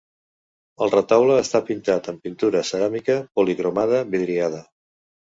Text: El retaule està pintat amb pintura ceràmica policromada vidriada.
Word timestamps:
El 0.85 0.93
retaule 0.93 1.35
està 1.41 1.61
pintat 1.67 2.09
amb 2.13 2.23
pintura 2.29 2.63
ceràmica 2.71 3.19
policromada 3.41 4.01
vidriada. 4.17 4.65